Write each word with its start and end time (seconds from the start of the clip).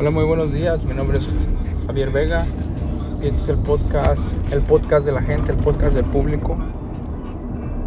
Hola, 0.00 0.12
muy 0.12 0.22
buenos 0.22 0.52
días. 0.52 0.84
Mi 0.84 0.94
nombre 0.94 1.18
es 1.18 1.28
Javier 1.88 2.12
Vega 2.12 2.46
este 3.20 3.34
es 3.34 3.48
el 3.48 3.56
podcast, 3.56 4.32
el 4.52 4.60
podcast 4.60 5.04
de 5.04 5.10
la 5.10 5.22
gente, 5.22 5.50
el 5.50 5.58
podcast 5.58 5.96
del 5.96 6.04
público. 6.04 6.56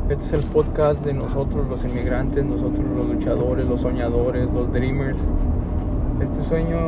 Este 0.09 0.25
es 0.25 0.33
el 0.33 0.41
podcast 0.51 1.05
de 1.05 1.13
nosotros 1.13 1.69
los 1.69 1.85
inmigrantes, 1.85 2.43
nosotros 2.43 2.83
los 2.97 3.07
luchadores, 3.07 3.65
los 3.65 3.79
soñadores, 3.79 4.45
los 4.53 4.73
dreamers. 4.73 5.19
Este 6.21 6.43
sueño, 6.43 6.79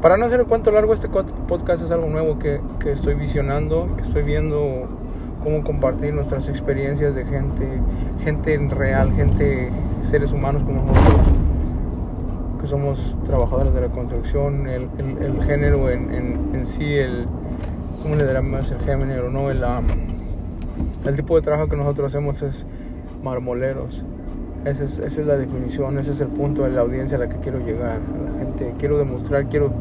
para 0.00 0.16
no 0.16 0.26
hacer 0.26 0.38
el 0.38 0.46
cuento 0.46 0.70
largo, 0.70 0.94
este 0.94 1.08
podcast 1.08 1.82
es 1.82 1.90
algo 1.90 2.06
nuevo 2.06 2.38
que, 2.38 2.60
que 2.78 2.92
estoy 2.92 3.14
visionando, 3.14 3.88
que 3.96 4.02
estoy 4.02 4.22
viendo 4.22 4.86
cómo 5.42 5.64
compartir 5.64 6.14
nuestras 6.14 6.48
experiencias 6.48 7.16
de 7.16 7.24
gente, 7.24 7.66
gente 8.22 8.56
real, 8.68 9.12
gente, 9.14 9.72
seres 10.00 10.30
humanos 10.30 10.62
como 10.62 10.84
nosotros 10.84 11.41
que 12.62 12.68
somos 12.68 13.16
trabajadores 13.24 13.74
de 13.74 13.80
la 13.80 13.88
construcción, 13.88 14.68
el, 14.68 14.88
el, 14.98 15.42
género 15.42 15.90
en, 15.90 16.14
en, 16.54 16.64
sí, 16.64 16.94
el, 16.94 17.26
¿cómo 18.02 18.14
le 18.14 18.40
más 18.40 18.70
el 18.70 18.78
género? 18.78 19.30
No? 19.30 19.50
El, 19.50 19.64
el 21.04 21.16
tipo 21.16 21.34
de 21.34 21.42
trabajo 21.42 21.68
que 21.68 21.76
nosotros 21.76 22.14
hacemos 22.14 22.40
es 22.42 22.64
marmoleros. 23.22 24.04
Esa 24.64 24.84
es, 24.84 25.00
esa 25.00 25.20
es 25.20 25.26
la 25.26 25.36
definición, 25.36 25.98
ese 25.98 26.12
es 26.12 26.20
el 26.20 26.28
punto 26.28 26.62
de 26.62 26.70
la 26.70 26.82
audiencia 26.82 27.16
a 27.16 27.20
la 27.20 27.28
que 27.28 27.36
quiero 27.38 27.58
llegar. 27.58 27.98
A 27.98 28.32
la 28.32 28.38
gente, 28.38 28.74
quiero 28.78 28.96
demostrar, 28.96 29.46
quiero 29.46 29.72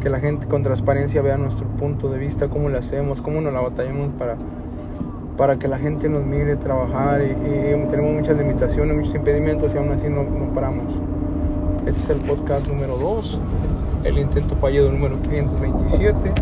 que 0.00 0.08
la 0.08 0.18
gente 0.18 0.46
con 0.46 0.62
transparencia 0.62 1.20
vea 1.20 1.36
nuestro 1.36 1.66
punto 1.68 2.08
de 2.08 2.18
vista, 2.18 2.48
cómo 2.48 2.70
lo 2.70 2.78
hacemos, 2.78 3.20
cómo 3.20 3.42
nos 3.42 3.52
la 3.52 3.60
batallamos 3.60 4.10
para, 4.18 4.36
para 5.36 5.58
que 5.58 5.68
la 5.68 5.78
gente 5.78 6.08
nos 6.08 6.24
mire 6.24 6.56
trabajar 6.56 7.20
y, 7.20 7.34
tenemos 7.90 8.14
muchas 8.14 8.38
limitaciones, 8.38 8.96
muchos 8.96 9.14
impedimentos 9.14 9.74
y 9.74 9.78
aún 9.78 9.92
así 9.92 10.08
no, 10.08 10.22
no 10.22 10.54
paramos. 10.54 10.94
Este 11.86 12.00
es 12.00 12.10
el 12.10 12.20
podcast 12.20 12.68
número 12.68 12.96
2, 12.96 13.40
el 14.04 14.18
intento 14.18 14.54
fallido 14.54 14.92
número 14.92 15.20
527. 15.20 16.32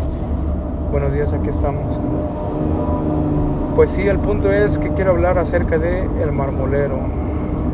Buenos 0.91 1.11
días, 1.13 1.33
aquí 1.33 1.49
estamos. 1.49 1.99
Pues 3.75 3.89
sí, 3.89 4.07
el 4.07 4.19
punto 4.19 4.51
es 4.51 4.77
que 4.77 4.89
quiero 4.89 5.09
hablar 5.11 5.39
acerca 5.39 5.79
de 5.79 6.07
el 6.21 6.31
marmolero. 6.31 6.99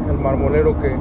El 0.10 0.18
marmolero 0.18 0.80
que, 0.80 0.96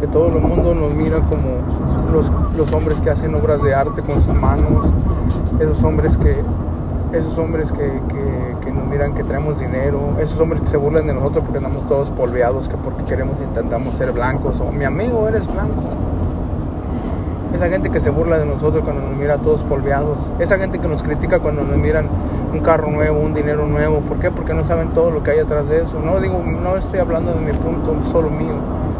que 0.00 0.08
todo 0.08 0.26
el 0.36 0.42
mundo 0.42 0.74
nos 0.74 0.94
mira 0.94 1.20
como 1.20 2.12
los, 2.12 2.28
los 2.56 2.72
hombres 2.72 3.00
que 3.00 3.10
hacen 3.10 3.32
obras 3.36 3.62
de 3.62 3.72
arte 3.72 4.02
con 4.02 4.20
sus 4.20 4.34
manos, 4.34 4.92
esos 5.60 5.84
hombres 5.84 6.18
que 6.18 6.42
esos 7.12 7.38
hombres 7.38 7.72
que, 7.72 8.00
miran 8.94 9.12
que 9.12 9.24
traemos 9.24 9.58
dinero, 9.58 10.14
esos 10.20 10.38
hombres 10.38 10.62
que 10.62 10.68
se 10.68 10.76
burlan 10.76 11.04
de 11.08 11.14
nosotros 11.14 11.42
porque 11.42 11.58
andamos 11.58 11.84
todos 11.88 12.12
polveados, 12.12 12.68
que 12.68 12.76
porque 12.76 13.02
queremos 13.02 13.40
intentamos 13.40 13.96
ser 13.96 14.12
blancos, 14.12 14.60
o 14.60 14.70
mi 14.70 14.84
amigo 14.84 15.26
eres 15.26 15.52
blanco. 15.52 15.82
Esa 17.52 17.68
gente 17.68 17.90
que 17.90 17.98
se 17.98 18.10
burla 18.10 18.38
de 18.38 18.46
nosotros 18.46 18.84
cuando 18.84 19.02
nos 19.02 19.16
mira 19.16 19.38
todos 19.38 19.64
polveados. 19.64 20.30
Esa 20.38 20.58
gente 20.58 20.78
que 20.78 20.86
nos 20.86 21.02
critica 21.02 21.40
cuando 21.40 21.62
nos 21.62 21.76
miran 21.76 22.08
un 22.52 22.60
carro 22.60 22.90
nuevo, 22.90 23.18
un 23.18 23.32
dinero 23.32 23.66
nuevo. 23.66 23.98
¿Por 24.00 24.18
qué? 24.18 24.30
Porque 24.30 24.54
no 24.54 24.62
saben 24.62 24.92
todo 24.92 25.10
lo 25.10 25.22
que 25.22 25.32
hay 25.32 25.38
atrás 25.40 25.68
de 25.68 25.80
eso. 25.80 26.00
No 26.00 26.20
digo, 26.20 26.40
no 26.44 26.76
estoy 26.76 27.00
hablando 27.00 27.32
de 27.32 27.40
mi 27.40 27.52
punto 27.52 27.96
solo 28.10 28.30
mío. 28.30 28.54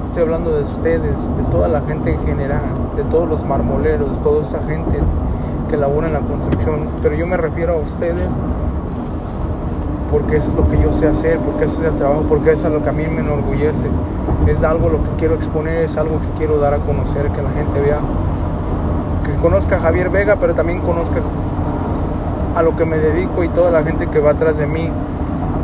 Estoy 0.07 0.23
hablando 0.23 0.53
de 0.53 0.63
ustedes, 0.63 1.37
de 1.37 1.43
toda 1.51 1.69
la 1.69 1.83
gente 1.83 2.15
en 2.15 2.25
general, 2.25 2.63
de 2.97 3.03
todos 3.05 3.29
los 3.29 3.45
marmoleros, 3.45 4.21
toda 4.23 4.43
esa 4.43 4.63
gente 4.63 4.99
que 5.69 5.77
labora 5.77 6.09
en 6.09 6.13
la 6.15 6.21
construcción, 6.21 6.89
pero 7.03 7.17
yo 7.17 7.27
me 7.27 7.37
refiero 7.37 7.75
a 7.75 7.77
ustedes 7.77 8.29
porque 10.11 10.37
es 10.37 10.53
lo 10.55 10.69
que 10.69 10.81
yo 10.81 10.93
sé 10.93 11.09
hacer, 11.09 11.39
porque 11.39 11.65
ese 11.65 11.81
es 11.83 11.93
el 11.93 11.97
trabajo, 11.97 12.25
porque 12.29 12.53
eso 12.53 12.69
es 12.69 12.75
lo 12.75 12.83
que 12.83 12.89
a 12.89 12.93
mí 12.93 13.05
me 13.07 13.21
enorgullece. 13.21 13.89
Es 14.47 14.63
algo 14.63 14.89
lo 14.89 15.03
que 15.03 15.11
quiero 15.19 15.35
exponer, 15.35 15.85
es 15.85 15.97
algo 15.97 16.21
que 16.21 16.29
quiero 16.39 16.59
dar 16.59 16.75
a 16.75 16.79
conocer, 16.79 17.31
que 17.31 17.43
la 17.43 17.51
gente 17.51 17.81
vea, 17.81 18.01
que 19.25 19.35
conozca 19.41 19.77
a 19.77 19.81
Javier 19.81 20.11
Vega, 20.11 20.37
pero 20.37 20.55
también 20.55 20.81
conozca 20.81 21.21
a 22.55 22.63
lo 22.63 22.77
que 22.77 22.85
me 22.85 22.99
dedico 22.99 23.43
y 23.43 23.49
toda 23.49 23.71
la 23.71 23.83
gente 23.83 24.07
que 24.07 24.21
va 24.21 24.33
atrás 24.33 24.57
de 24.57 24.67
mí. 24.67 24.91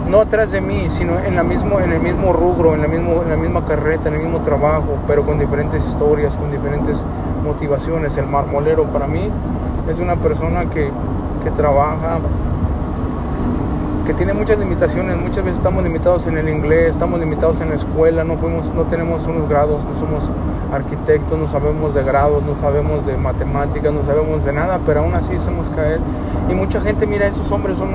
No 0.08 0.20
atrás 0.20 0.50
de 0.50 0.60
mí, 0.60 0.86
sino 0.88 1.20
en, 1.20 1.36
la 1.36 1.44
mismo, 1.44 1.78
en 1.78 1.92
el 1.92 2.00
mismo 2.00 2.32
rubro, 2.32 2.74
en 2.74 2.82
la, 2.82 2.88
mismo, 2.88 3.22
en 3.22 3.30
la 3.30 3.36
misma 3.36 3.64
carreta, 3.64 4.08
en 4.08 4.14
el 4.14 4.22
mismo 4.22 4.40
trabajo, 4.40 4.98
pero 5.06 5.24
con 5.24 5.38
diferentes 5.38 5.86
historias, 5.86 6.36
con 6.36 6.50
diferentes 6.50 7.06
motivaciones. 7.44 8.18
El 8.18 8.26
marmolero 8.26 8.84
para 8.84 9.06
mí 9.06 9.30
es 9.88 10.00
una 10.00 10.16
persona 10.16 10.68
que, 10.68 10.90
que 11.44 11.50
trabaja, 11.52 12.18
que 14.04 14.14
tiene 14.14 14.32
muchas 14.32 14.58
limitaciones. 14.58 15.16
Muchas 15.16 15.44
veces 15.44 15.56
estamos 15.56 15.82
limitados 15.82 16.26
en 16.26 16.36
el 16.36 16.48
inglés, 16.48 16.90
estamos 16.90 17.20
limitados 17.20 17.60
en 17.60 17.70
la 17.70 17.74
escuela, 17.74 18.24
no, 18.24 18.36
fuimos, 18.36 18.72
no 18.72 18.84
tenemos 18.84 19.26
unos 19.26 19.48
grados, 19.48 19.84
no 19.84 19.96
somos 19.96 20.30
arquitectos, 20.72 21.38
no 21.38 21.46
sabemos 21.46 21.94
de 21.94 22.02
grados, 22.02 22.42
no 22.42 22.54
sabemos 22.54 23.06
de 23.06 23.16
matemáticas, 23.16 23.92
no 23.92 24.02
sabemos 24.02 24.44
de 24.44 24.52
nada, 24.52 24.80
pero 24.84 25.00
aún 25.00 25.14
así 25.14 25.34
hacemos 25.34 25.70
caer. 25.70 26.00
Y 26.48 26.54
mucha 26.54 26.80
gente 26.80 27.06
mira, 27.06 27.26
esos 27.26 27.50
hombres 27.52 27.78
son 27.78 27.90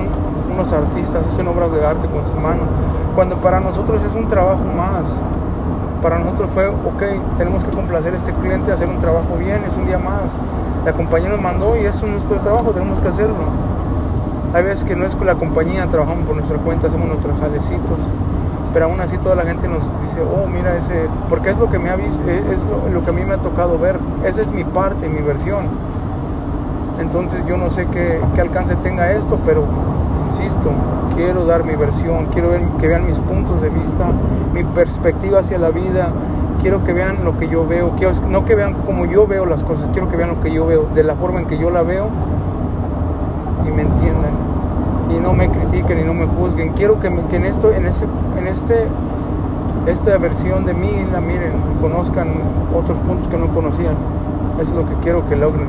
unos 0.52 0.74
artistas, 0.74 1.26
hacen 1.26 1.48
obras 1.48 1.72
de 1.72 1.86
arte 1.86 2.08
con 2.08 2.26
sus 2.26 2.36
manos, 2.36 2.68
cuando 3.16 3.38
para 3.38 3.60
nosotros 3.60 4.04
es 4.04 4.14
un 4.16 4.28
trabajo 4.28 4.64
más 4.64 5.22
para 6.06 6.20
nosotros 6.20 6.52
fue, 6.52 6.68
ok, 6.68 7.36
tenemos 7.36 7.64
que 7.64 7.72
complacer 7.72 8.14
a 8.14 8.16
este 8.16 8.32
cliente, 8.32 8.72
hacer 8.72 8.88
un 8.88 9.00
trabajo 9.00 9.38
bien, 9.38 9.64
es 9.64 9.76
un 9.76 9.88
día 9.88 9.98
más. 9.98 10.40
La 10.86 10.94
compañía 10.94 11.30
nos 11.30 11.42
mandó 11.42 11.76
y 11.76 11.80
es 11.80 12.00
nuestro 12.04 12.38
trabajo, 12.42 12.70
tenemos 12.74 13.00
que 13.00 13.08
hacerlo. 13.08 13.75
Hay 14.56 14.64
veces 14.64 14.86
que 14.86 14.96
no 14.96 15.06
es 15.06 15.18
con 15.18 15.28
la 15.28 15.36
compañía, 15.36 15.86
trabajamos 15.90 16.26
por 16.26 16.38
nuestra 16.38 16.58
cuenta, 16.58 16.88
hacemos 16.88 17.10
nuestros 17.10 17.38
jalecitos, 17.38 18.00
pero 18.72 18.86
aún 18.86 19.02
así 19.02 19.18
toda 19.18 19.36
la 19.36 19.44
gente 19.44 19.68
nos 19.68 19.92
dice, 20.02 20.22
oh, 20.22 20.48
mira 20.48 20.78
ese, 20.78 21.10
porque 21.28 21.50
es 21.50 21.58
lo 21.58 21.70
que 21.70 21.78
me 21.78 21.90
ha 21.90 21.98
visto, 21.98 22.24
es 22.30 22.66
lo, 22.66 23.04
que 23.04 23.10
a 23.10 23.12
mí 23.12 23.26
me 23.26 23.34
ha 23.34 23.40
tocado 23.40 23.78
ver, 23.78 24.00
esa 24.24 24.40
es 24.40 24.54
mi 24.54 24.64
parte, 24.64 25.10
mi 25.10 25.20
versión. 25.20 25.66
Entonces 27.02 27.46
yo 27.46 27.58
no 27.58 27.70
sé 27.70 27.88
qué, 27.88 28.22
qué 28.34 28.40
alcance 28.40 28.78
tenga 28.78 29.12
esto, 29.12 29.38
pero 29.46 29.66
insisto, 30.24 30.72
quiero 31.14 31.44
dar 31.44 31.66
mi 31.66 31.76
versión, 31.76 32.28
quiero 32.28 32.52
ver, 32.52 32.62
que 32.80 32.88
vean 32.88 33.06
mis 33.06 33.20
puntos 33.20 33.60
de 33.60 33.68
vista, 33.68 34.06
mi 34.54 34.64
perspectiva 34.64 35.40
hacia 35.40 35.58
la 35.58 35.72
vida, 35.72 36.14
quiero 36.62 36.82
que 36.86 36.94
vean 36.94 37.26
lo 37.26 37.36
que 37.36 37.50
yo 37.50 37.68
veo, 37.68 37.92
quiero, 37.98 38.14
no 38.30 38.46
que 38.46 38.56
vean 38.56 38.76
como 38.86 39.06
yo 39.06 39.28
veo 39.28 39.46
las 39.46 39.66
cosas, 39.66 39.90
quiero 39.90 40.08
que 40.08 40.16
vean 40.16 40.30
lo 40.30 40.40
que 40.40 40.54
yo 40.54 40.66
veo, 40.66 40.88
de 40.96 41.04
la 41.04 41.16
forma 41.16 41.42
en 41.42 41.46
que 41.46 41.58
yo 41.58 41.72
la 41.72 41.82
veo 41.82 42.08
y 43.68 43.72
me 43.72 43.82
entiendan 43.82 44.45
y 45.16 45.20
no 45.20 45.34
me 45.34 45.50
critiquen 45.50 46.00
y 46.00 46.04
no 46.04 46.14
me 46.14 46.26
juzguen. 46.26 46.74
Quiero 46.74 47.00
que, 47.00 47.08
en 47.08 47.46
esto, 47.46 47.72
en 47.72 47.86
ese, 47.86 48.06
en 48.38 48.48
este, 48.48 48.88
esta 49.88 50.18
versión 50.18 50.66
de 50.66 50.74
mí 50.74 50.92
la 51.12 51.22
miren, 51.22 51.54
conozcan 51.82 52.34
otros 52.76 52.98
puntos 53.00 53.28
que 53.28 53.38
no 53.38 53.54
conocían. 53.54 53.96
Eso 54.60 54.72
es 54.72 54.78
lo 54.78 54.86
que 54.86 54.96
quiero 55.02 55.28
que 55.28 55.36
logren, 55.36 55.68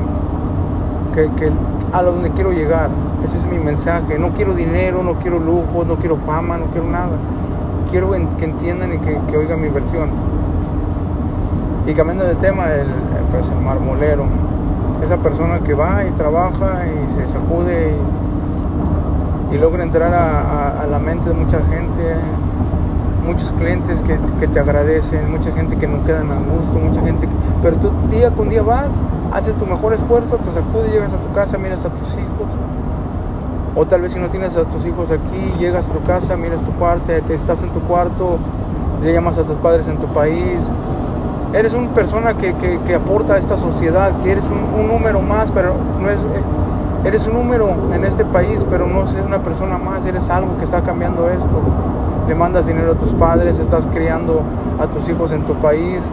que, 1.13 1.29
que 1.35 1.51
a 1.93 2.03
donde 2.03 2.31
quiero 2.31 2.51
llegar. 2.51 2.89
Ese 3.23 3.37
es 3.37 3.47
mi 3.47 3.59
mensaje. 3.59 4.19
No 4.19 4.33
quiero 4.33 4.53
dinero, 4.53 5.03
no 5.03 5.15
quiero 5.15 5.39
lujo, 5.39 5.83
no 5.85 5.95
quiero 5.95 6.17
fama, 6.17 6.57
no 6.57 6.65
quiero 6.67 6.87
nada. 6.87 7.17
Quiero 7.89 8.11
que 8.11 8.45
entiendan 8.45 8.93
y 8.93 8.97
que, 8.99 9.37
oigan 9.37 9.61
mi 9.61 9.69
versión. 9.69 10.09
Y 11.85 11.93
cambiando 11.93 12.25
de 12.25 12.35
tema, 12.35 12.71
el, 12.73 12.87
pues 13.31 13.49
el 13.49 13.59
marmolero. 13.59 14.25
Esa 15.03 15.17
persona 15.17 15.59
que 15.59 15.73
va 15.73 16.05
y 16.05 16.11
trabaja 16.11 16.85
y 16.87 17.07
se 17.07 17.27
sacude 17.27 17.91
y, 17.91 17.97
logra 19.55 19.83
entrar 19.83 20.13
a, 20.13 20.85
la 20.89 20.99
mente 20.99 21.29
de 21.29 21.35
mucha 21.35 21.61
gente. 21.61 22.15
Muchos 23.25 23.51
clientes 23.53 24.03
que, 24.03 24.47
te 24.47 24.59
agradecen, 24.59 25.29
mucha 25.29 25.51
gente 25.51 25.75
que 25.75 25.85
no 25.85 26.03
quedan 26.05 26.31
a 26.31 26.39
gusto, 26.39 26.79
mucha 26.79 27.01
gente 27.01 27.27
Pero 27.61 27.77
tú 27.77 27.91
día 28.09 28.31
con 28.31 28.47
día 28.47 28.61
vas, 28.61 29.01
haces 29.33 29.57
tu 29.57 29.65
mejor 29.65 29.93
esfuerzo, 29.93 30.37
te 30.37 30.49
sacudes, 30.49 30.93
llegas 30.93 31.13
a 31.13 31.19
tu 31.19 31.33
casa, 31.33 31.57
miras 31.57 31.83
a 31.83 31.89
tus 31.89 32.13
hijos, 32.13 32.47
o 33.75 33.85
tal 33.85 34.01
vez 34.01 34.13
si 34.13 34.19
no 34.19 34.29
tienes 34.29 34.55
a 34.55 34.63
tus 34.63 34.85
hijos 34.85 35.11
aquí, 35.11 35.53
llegas 35.59 35.89
a 35.89 35.93
tu 35.93 36.01
casa, 36.03 36.37
miras 36.37 36.63
tu 36.63 36.71
cuarto, 36.71 37.11
te 37.25 37.33
estás 37.33 37.61
en 37.63 37.71
tu 37.71 37.81
cuarto, 37.81 38.39
le 39.03 39.13
llamas 39.13 39.37
a 39.37 39.43
tus 39.43 39.57
padres 39.57 39.87
en 39.87 39.97
tu 39.97 40.07
país. 40.07 40.71
Eres 41.53 41.73
una 41.73 41.93
persona 41.93 42.37
que, 42.37 42.55
que, 42.55 42.95
aporta 42.95 43.35
a 43.35 43.37
esta 43.37 43.55
sociedad, 43.55 44.19
que 44.21 44.31
eres 44.31 44.45
un, 44.45 44.87
número 44.87 45.21
más, 45.21 45.51
pero 45.51 45.75
no 45.99 46.09
es... 46.09 46.21
Eh, 46.21 46.43
eres 47.07 47.25
un 47.25 47.33
número 47.35 47.73
en 47.93 48.03
este 48.03 48.25
país, 48.25 48.65
pero 48.69 48.85
no 48.85 49.01
eres 49.01 49.17
una 49.25 49.41
persona 49.41 49.77
más, 49.77 50.05
eres 50.05 50.29
algo 50.29 50.57
que 50.57 50.65
está 50.65 50.83
cambiando 50.83 51.29
esto. 51.29 51.61
Le 52.27 52.35
mandas 52.35 52.67
dinero 52.67 52.91
a 52.91 52.95
tus 52.95 53.13
padres, 53.13 53.59
estás 53.59 53.87
criando 53.87 54.41
a 54.77 54.87
tus 54.87 55.07
hijos 55.07 55.31
en 55.31 55.43
tu 55.43 55.55
país, 55.55 56.11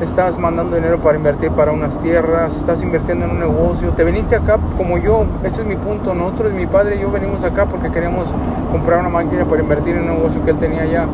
estás 0.00 0.38
mandando 0.38 0.76
dinero 0.76 1.00
para 1.00 1.18
invertir 1.18 1.50
para 1.50 1.72
unas 1.72 1.98
tierras, 1.98 2.56
estás 2.56 2.84
invirtiendo 2.84 3.24
en 3.24 3.32
un 3.32 3.40
negocio, 3.40 3.90
te 3.90 4.04
viniste 4.04 4.36
acá 4.36 4.58
como 4.76 4.96
yo, 4.98 5.24
ese 5.42 5.62
es 5.62 5.66
mi 5.66 5.74
punto, 5.74 6.14
nosotros, 6.14 6.52
mi 6.52 6.66
padre 6.66 6.96
y 6.96 7.00
yo 7.00 7.10
venimos 7.10 7.42
acá 7.42 7.66
porque 7.66 7.90
queríamos 7.90 8.32
comprar 8.70 9.00
una 9.00 9.08
máquina 9.08 9.44
para 9.44 9.60
invertir 9.60 9.96
en 9.96 10.08
un 10.08 10.16
negocio 10.16 10.44
que 10.44 10.52
él 10.52 10.58
tenía 10.58 10.82
allá. 10.82 11.06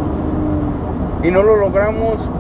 Y 1.22 1.30
no 1.30 1.42
lo 1.42 1.56
logramos, 1.56 2.30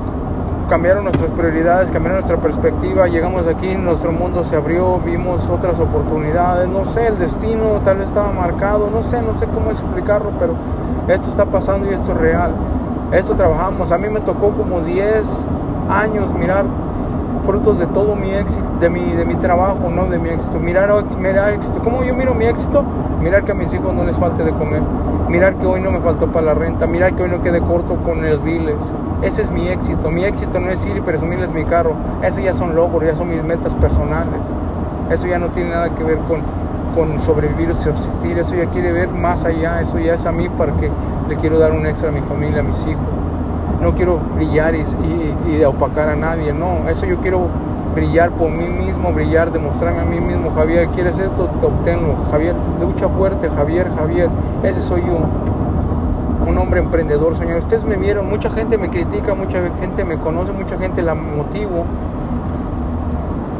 cambiaron 0.68 1.04
nuestras 1.04 1.30
prioridades, 1.32 1.90
cambiaron 1.90 2.18
nuestra 2.18 2.36
perspectiva, 2.36 3.08
llegamos 3.08 3.46
aquí, 3.46 3.74
nuestro 3.74 4.12
mundo 4.12 4.44
se 4.44 4.56
abrió, 4.56 4.98
vimos 4.98 5.48
otras 5.48 5.80
oportunidades, 5.80 6.68
no 6.68 6.84
sé, 6.84 7.08
el 7.08 7.18
destino 7.18 7.80
tal 7.82 7.96
vez 7.98 8.08
estaba 8.08 8.30
marcado, 8.30 8.90
no 8.90 9.02
sé, 9.02 9.22
no 9.22 9.34
sé 9.34 9.46
cómo 9.46 9.70
explicarlo, 9.70 10.30
pero 10.38 10.54
esto 11.08 11.30
está 11.30 11.46
pasando 11.46 11.90
y 11.90 11.94
esto 11.94 12.12
es 12.12 12.18
real. 12.18 12.52
Esto 13.12 13.34
trabajamos, 13.34 13.90
a 13.90 13.98
mí 13.98 14.08
me 14.08 14.20
tocó 14.20 14.50
como 14.52 14.82
10 14.82 15.48
años 15.88 16.34
mirar 16.34 16.66
frutos 17.46 17.78
de 17.78 17.86
todo 17.86 18.14
mi 18.14 18.30
éxito, 18.30 18.66
de 18.78 18.90
mi, 18.90 19.00
de 19.12 19.24
mi 19.24 19.36
trabajo, 19.36 19.88
no 19.88 20.06
de 20.06 20.18
mi 20.18 20.28
éxito. 20.28 20.58
Mirar, 20.58 20.92
mirar 21.18 21.54
éxito. 21.54 21.80
¿Cómo 21.82 22.04
yo 22.04 22.14
miro 22.14 22.34
mi 22.34 22.44
éxito? 22.44 22.84
Mirar 23.22 23.42
que 23.44 23.52
a 23.52 23.54
mis 23.54 23.72
hijos 23.72 23.94
no 23.94 24.04
les 24.04 24.18
falte 24.18 24.44
de 24.44 24.52
comer. 24.52 24.82
Mirar 25.28 25.56
que 25.56 25.66
hoy 25.66 25.80
no 25.80 25.90
me 25.90 26.00
faltó 26.00 26.32
para 26.32 26.46
la 26.46 26.54
renta. 26.54 26.86
Mirar 26.86 27.14
que 27.14 27.22
hoy 27.22 27.28
no 27.28 27.42
quede 27.42 27.60
corto 27.60 27.96
con 27.96 28.28
los 28.28 28.42
biles. 28.42 28.92
Ese 29.22 29.42
es 29.42 29.50
mi 29.50 29.68
éxito. 29.68 30.10
Mi 30.10 30.24
éxito 30.24 30.58
no 30.58 30.70
es 30.70 30.84
ir 30.86 30.96
y 30.96 31.00
presumirles 31.00 31.52
mi 31.52 31.64
carro. 31.64 31.94
Eso 32.22 32.40
ya 32.40 32.54
son 32.54 32.74
logros, 32.74 33.04
ya 33.04 33.14
son 33.14 33.28
mis 33.28 33.42
metas 33.42 33.74
personales. 33.74 34.46
Eso 35.10 35.26
ya 35.26 35.38
no 35.38 35.50
tiene 35.50 35.70
nada 35.70 35.94
que 35.94 36.02
ver 36.02 36.18
con, 36.20 36.40
con 36.94 37.18
sobrevivir 37.18 37.70
o 37.70 37.74
subsistir. 37.74 38.38
Eso 38.38 38.54
ya 38.54 38.66
quiere 38.70 38.90
ver 38.92 39.10
más 39.10 39.44
allá. 39.44 39.80
Eso 39.80 39.98
ya 39.98 40.14
es 40.14 40.24
a 40.24 40.32
mí 40.32 40.48
para 40.48 40.74
que 40.76 40.90
le 41.28 41.36
quiero 41.36 41.58
dar 41.58 41.72
un 41.72 41.86
extra 41.86 42.08
a 42.08 42.12
mi 42.12 42.22
familia, 42.22 42.60
a 42.60 42.64
mis 42.64 42.86
hijos 42.86 43.02
no 43.80 43.94
quiero 43.94 44.18
brillar 44.34 44.74
y, 44.74 44.82
y, 45.46 45.64
opacar 45.64 46.08
a 46.08 46.16
nadie, 46.16 46.52
no, 46.52 46.88
eso 46.88 47.06
yo 47.06 47.18
quiero 47.18 47.48
brillar 47.98 48.30
por 48.30 48.50
mí 48.50 48.68
mismo, 48.68 49.12
brillar, 49.12 49.50
demostrarme 49.50 50.00
a 50.00 50.04
mí 50.04 50.20
mismo, 50.20 50.50
Javier, 50.50 50.88
¿quieres 50.88 51.18
esto? 51.18 51.48
Te 51.58 51.66
obténlo, 51.66 52.14
Javier, 52.30 52.54
lucha 52.80 53.08
fuerte, 53.08 53.50
Javier, 53.50 53.90
Javier, 53.94 54.30
ese 54.62 54.80
soy 54.80 55.02
yo, 55.02 55.18
un 56.46 56.58
hombre 56.58 56.78
emprendedor, 56.80 57.34
señor. 57.34 57.58
Ustedes 57.58 57.84
me 57.84 57.96
vieron, 57.96 58.28
mucha 58.28 58.50
gente 58.50 58.78
me 58.78 58.88
critica, 58.88 59.34
mucha 59.34 59.60
gente 59.80 60.04
me 60.04 60.18
conoce, 60.18 60.52
mucha 60.52 60.78
gente 60.78 61.02
la 61.02 61.14
motivo, 61.14 61.84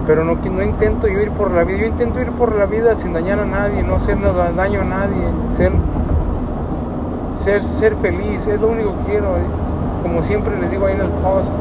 pero 0.06 0.24
no, 0.24 0.36
no 0.36 0.62
intento 0.62 1.08
yo 1.08 1.20
ir 1.20 1.32
por 1.32 1.50
la 1.50 1.64
vida, 1.64 1.78
yo 1.78 1.86
intento 1.86 2.20
ir 2.20 2.30
por 2.30 2.54
la 2.54 2.66
vida 2.66 2.94
sin 2.94 3.12
dañar 3.12 3.40
a 3.40 3.44
nadie, 3.44 3.82
no 3.82 3.96
hacer 3.96 4.18
daño 4.56 4.82
a 4.82 4.84
nadie, 4.84 5.24
ser, 5.48 5.72
ser, 7.34 7.62
ser 7.62 7.96
feliz, 7.96 8.46
es 8.46 8.60
lo 8.60 8.68
único 8.68 8.92
que 8.98 9.12
quiero. 9.12 9.36
¿eh? 9.36 9.68
como 10.02 10.22
siempre 10.22 10.58
les 10.58 10.70
digo 10.70 10.86
ahí 10.86 10.94
en 10.94 11.00
el 11.00 11.10
post, 11.10 11.54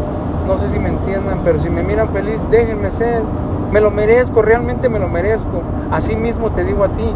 no 0.47 0.57
sé 0.57 0.69
si 0.69 0.79
me 0.79 0.89
entiendan, 0.89 1.41
pero 1.43 1.59
si 1.59 1.69
me 1.69 1.83
miran 1.83 2.09
feliz, 2.09 2.49
déjenme 2.49 2.89
ser. 2.89 3.21
Me 3.71 3.81
lo 3.81 3.91
merezco, 3.91 4.41
realmente 4.41 4.87
me 4.87 4.97
lo 4.97 5.09
merezco. 5.09 5.61
Así 5.91 6.15
mismo 6.15 6.51
te 6.51 6.63
digo 6.63 6.85
a 6.85 6.89
ti. 6.89 7.13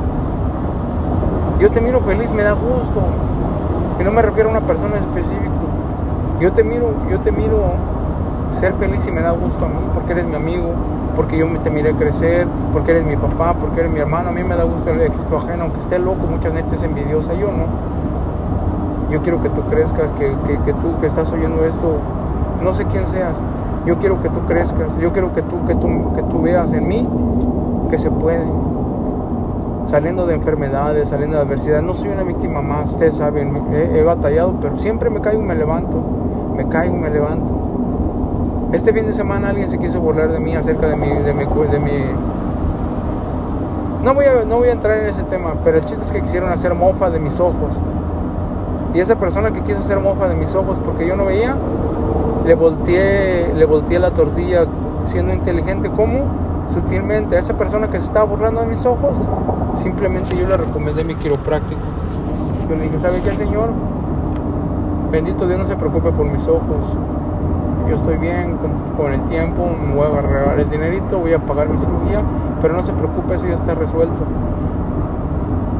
Yo 1.59 1.71
te 1.71 1.79
miro 1.79 2.01
feliz, 2.01 2.33
me 2.33 2.43
da 2.43 2.51
gusto. 2.51 3.01
Y 3.99 4.03
no 4.03 4.11
me 4.11 4.21
refiero 4.21 4.49
a 4.49 4.51
una 4.51 4.67
persona 4.67 4.97
específica. 4.97 5.49
Yo 6.41 6.51
te 6.51 6.63
miro, 6.63 6.93
yo 7.09 7.21
te 7.21 7.31
miro 7.31 7.73
ser 8.51 8.73
feliz 8.73 9.07
y 9.07 9.11
me 9.11 9.21
da 9.21 9.31
gusto 9.31 9.65
a 9.65 9.69
mí, 9.69 9.79
porque 9.93 10.11
eres 10.11 10.25
mi 10.25 10.35
amigo, 10.35 10.73
porque 11.15 11.37
yo 11.37 11.47
te 11.61 11.69
miré 11.69 11.93
crecer, 11.93 12.47
porque 12.73 12.91
eres 12.91 13.05
mi 13.05 13.15
papá, 13.15 13.53
porque 13.53 13.79
eres 13.79 13.91
mi 13.91 13.99
hermano. 13.99 14.29
A 14.29 14.31
mí 14.33 14.43
me 14.43 14.55
da 14.55 14.63
gusto 14.63 14.89
el 14.89 15.01
éxito 15.01 15.37
ajeno, 15.37 15.63
aunque 15.63 15.79
esté 15.79 15.99
loco, 15.99 16.27
mucha 16.27 16.51
gente 16.51 16.75
es 16.75 16.83
envidiosa, 16.83 17.33
yo 17.33 17.51
no 17.51 17.91
yo 19.11 19.21
quiero 19.21 19.41
que 19.41 19.49
tú 19.49 19.61
crezcas, 19.63 20.13
que, 20.13 20.29
tú 20.81 20.97
que 20.99 21.05
estás 21.05 21.31
oyendo 21.33 21.65
esto, 21.65 21.97
no 22.61 22.73
sé 22.73 22.85
quién 22.85 23.05
seas, 23.07 23.41
yo 23.85 23.97
quiero 23.97 24.21
que 24.21 24.29
tú 24.29 24.41
crezcas, 24.41 24.97
yo 24.97 25.11
quiero 25.11 25.33
que 25.33 25.41
tú, 25.41 25.65
que 25.65 25.75
tú, 25.75 26.13
que 26.13 26.23
tú 26.23 26.41
veas 26.41 26.73
en 26.73 26.87
mí 26.87 27.07
que 27.89 27.97
se 27.97 28.11
puede. 28.11 28.45
Saliendo 29.85 30.27
de 30.27 30.35
enfermedades, 30.35 31.09
saliendo 31.09 31.37
de 31.37 31.43
adversidades, 31.43 31.83
no 31.83 31.93
soy 31.93 32.09
una 32.09 32.23
víctima 32.23 32.61
más, 32.61 32.91
ustedes 32.91 33.17
saben, 33.17 33.55
he, 33.73 34.03
batallado, 34.03 34.55
pero 34.61 34.77
siempre 34.77 35.09
me 35.09 35.21
caigo 35.21 35.41
y 35.41 35.45
me 35.45 35.55
levanto, 35.55 35.97
me 36.55 36.67
caigo 36.67 36.95
y 36.95 36.99
me 36.99 37.09
levanto. 37.09 37.53
Este 38.71 38.93
fin 38.93 39.05
de 39.07 39.13
semana 39.13 39.49
alguien 39.49 39.67
se 39.67 39.79
quiso 39.79 39.99
burlar 39.99 40.31
de 40.31 40.39
mí 40.39 40.55
acerca 40.55 40.87
de 40.87 40.95
mi, 40.95 41.09
de 41.09 41.33
mi, 41.33 41.45
de 41.45 41.79
mi 41.79 41.91
no 44.03 44.15
voy, 44.15 44.25
a, 44.25 44.45
no 44.45 44.57
voy 44.57 44.69
a 44.69 44.71
entrar 44.71 44.97
en 44.97 45.07
ese 45.07 45.23
tema, 45.23 45.55
pero 45.63 45.77
el 45.77 45.85
chiste 45.85 46.03
es 46.03 46.11
que 46.11 46.21
quisieron 46.21 46.51
hacer 46.51 46.73
mofa 46.73 47.09
de 47.09 47.19
mis 47.19 47.39
ojos. 47.39 47.79
Y 48.93 48.99
esa 48.99 49.15
persona 49.15 49.51
que 49.51 49.61
quiso 49.61 49.79
hacer 49.79 49.99
mofa 49.99 50.27
de 50.27 50.35
mis 50.35 50.55
ojos 50.55 50.79
porque 50.83 51.07
yo 51.07 51.15
no 51.15 51.25
veía, 51.25 51.55
le 52.45 52.55
volteé, 52.55 53.53
le 53.53 53.65
volteé 53.65 53.99
la 53.99 54.11
tortilla 54.11 54.65
siendo 55.03 55.33
inteligente. 55.33 55.89
¿Cómo? 55.91 56.25
Sutilmente. 56.71 57.35
A 57.35 57.39
esa 57.39 57.55
persona 57.57 57.89
que 57.89 57.99
se 57.99 58.05
estaba 58.05 58.25
burlando 58.25 58.61
de 58.61 58.67
mis 58.67 58.85
ojos, 58.85 59.17
simplemente 59.75 60.37
yo 60.37 60.47
le 60.47 60.57
recomendé 60.57 61.03
mi 61.03 61.15
quiropráctico. 61.15 61.81
Yo 62.69 62.75
le 62.75 62.83
dije, 62.83 62.99
¿sabe 62.99 63.21
qué, 63.21 63.31
señor? 63.31 63.69
Bendito 65.11 65.45
Dios, 65.45 65.59
no 65.59 65.65
se 65.65 65.75
preocupe 65.75 66.11
por 66.11 66.25
mis 66.25 66.47
ojos. 66.47 66.97
Yo 67.89 67.95
estoy 67.95 68.17
bien 68.17 68.57
con, 68.95 69.11
el 69.11 69.21
tiempo, 69.25 69.67
me 69.67 69.93
voy 69.95 70.05
a 70.05 70.09
agarrar 70.09 70.59
el 70.59 70.69
dinerito, 70.69 71.19
voy 71.19 71.33
a 71.33 71.39
pagar 71.39 71.67
mi 71.67 71.77
cirugía, 71.77 72.21
pero 72.61 72.73
no 72.73 72.83
se 72.83 72.93
preocupe, 72.93 73.35
eso 73.35 73.47
ya 73.47 73.55
está 73.55 73.75
resuelto. 73.75 74.23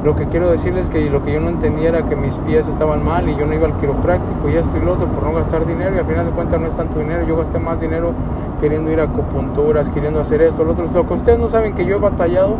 Lo 0.03 0.15
que 0.15 0.25
quiero 0.25 0.49
decirles 0.49 0.89
que 0.89 1.11
lo 1.11 1.23
que 1.23 1.31
yo 1.31 1.39
no 1.39 1.49
entendía 1.49 1.89
era 1.89 2.05
que 2.07 2.15
mis 2.15 2.39
pies 2.39 2.67
estaban 2.67 3.05
mal 3.05 3.29
y 3.29 3.35
yo 3.35 3.45
no 3.45 3.53
iba 3.53 3.67
al 3.67 3.77
quiropráctico 3.77 4.49
y 4.49 4.55
esto 4.55 4.75
y 4.77 4.79
lo 4.83 4.93
otro 4.93 5.05
por 5.05 5.21
no 5.21 5.31
gastar 5.33 5.67
dinero 5.67 5.95
y 5.95 5.99
al 5.99 6.05
final 6.05 6.25
de 6.25 6.31
cuentas 6.31 6.59
no 6.59 6.65
es 6.65 6.75
tanto 6.75 6.97
dinero, 6.97 7.23
yo 7.23 7.37
gasté 7.37 7.59
más 7.59 7.79
dinero 7.79 8.13
queriendo 8.59 8.89
ir 8.89 8.99
a 8.99 9.03
acupunturas, 9.03 9.89
queriendo 9.89 10.19
hacer 10.19 10.41
esto, 10.41 10.63
lo 10.63 10.71
otro, 10.71 10.85
lo 10.91 11.05
que 11.05 11.13
ustedes 11.13 11.37
no 11.37 11.49
saben 11.49 11.75
que 11.75 11.85
yo 11.85 11.97
he 11.97 11.99
batallado, 11.99 12.55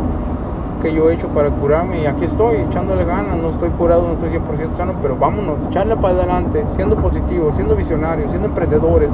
que 0.80 0.94
yo 0.94 1.10
he 1.10 1.14
hecho 1.14 1.28
para 1.28 1.50
curarme 1.50 2.02
y 2.02 2.06
aquí 2.06 2.26
estoy 2.26 2.58
echándole 2.58 3.04
ganas, 3.04 3.36
no 3.36 3.48
estoy 3.48 3.70
curado, 3.70 4.02
no 4.02 4.12
estoy 4.12 4.30
100% 4.30 4.76
sano, 4.76 4.94
pero 5.02 5.16
vámonos, 5.16 5.56
echarle 5.68 5.96
para 5.96 6.14
adelante, 6.14 6.62
siendo 6.66 6.94
positivos, 6.94 7.56
siendo 7.56 7.74
visionarios, 7.74 8.30
siendo 8.30 8.46
emprendedores. 8.46 9.10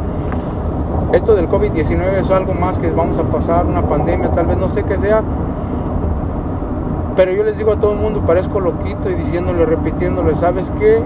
Esto 1.13 1.35
del 1.35 1.49
COVID-19 1.49 2.19
es 2.19 2.31
algo 2.31 2.53
más 2.53 2.79
que 2.79 2.91
vamos 2.91 3.19
a 3.19 3.23
pasar, 3.23 3.65
una 3.65 3.81
pandemia, 3.81 4.31
tal 4.33 4.45
vez 4.45 4.59
no 4.59 4.69
sé 4.69 4.83
qué 4.85 4.99
sea, 4.99 5.23
pero 7.19 7.33
yo 7.33 7.43
les 7.43 7.59
digo 7.59 7.73
a 7.73 7.81
todo 7.81 7.95
el 7.95 7.99
mundo, 7.99 8.21
parezco 8.21 8.61
loquito 8.61 9.11
y 9.11 9.15
diciéndole, 9.17 9.67
repitiéndole, 9.67 10.37
¿sabes 10.37 10.73
qué? 10.79 11.03